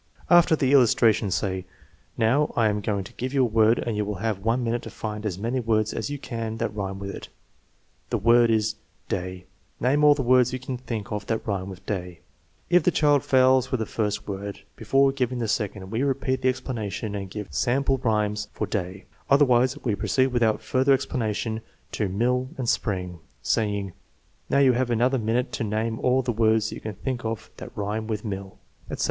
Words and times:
After 0.31 0.55
the 0.55 0.71
illustration 0.73 1.29
say: 1.29 1.63
"Now, 2.17 2.51
I 2.55 2.69
am 2.69 2.81
going 2.81 3.03
to 3.03 3.13
give 3.13 3.35
you 3.35 3.43
a 3.43 3.45
word 3.45 3.77
and 3.77 3.95
you 3.95 4.03
will 4.03 4.15
have 4.15 4.39
one 4.43 4.63
minute 4.63 4.81
to 4.81 4.89
find 4.89 5.27
as 5.27 5.37
many 5.37 5.59
words 5.59 5.93
as 5.93 6.09
you 6.09 6.17
can 6.17 6.57
that 6.57 6.73
rhyme 6.75 6.97
with 6.97 7.11
it. 7.13 7.29
The 8.09 8.17
word 8.17 8.49
is 8.49 8.77
* 8.91 9.09
day. 9.17 9.45
9 9.79 9.91
Name 9.91 10.03
all 10.03 10.15
the 10.15 10.23
words 10.23 10.53
you 10.53 10.57
can 10.59 10.75
think 10.77 11.11
of 11.11 11.27
that 11.27 11.45
rhyme 11.45 11.69
with 11.69 11.85
* 11.85 11.85
day 11.85 12.03
9" 12.09 12.17
If 12.77 12.81
the 12.81 12.89
child 12.89 13.23
fails 13.23 13.69
with 13.69 13.79
the 13.79 13.85
first 13.85 14.27
word, 14.27 14.61
before 14.75 15.11
giving 15.11 15.37
the 15.37 15.47
second 15.47 15.91
we 15.91 16.01
repeat 16.01 16.41
the 16.41 16.49
explanation 16.49 17.13
and 17.13 17.29
give 17.29 17.53
sample 17.53 17.99
rhymes 17.99 18.47
for 18.53 18.65
day; 18.65 19.05
otherwise 19.29 19.77
we 19.83 19.93
proceed 19.93 20.29
without 20.33 20.63
further 20.63 20.93
explanation 20.93 21.61
to 21.91 22.09
mill 22.09 22.49
and 22.57 22.67
spring, 22.67 23.19
saying, 23.43 23.93
"Now, 24.49 24.57
you 24.57 24.73
have 24.73 24.89
another 24.89 25.19
minute 25.19 25.51
to 25.51 25.63
name 25.63 25.99
all 25.99 26.23
the 26.23 26.31
words 26.31 26.71
you 26.71 26.81
can 26.81 26.95
think 26.95 27.23
of 27.23 27.51
that 27.57 27.71
rhyme 27.77 28.07
with' 28.07 28.25
mitt, 28.25 28.39
9" 28.41 28.51
etc. 28.89 28.99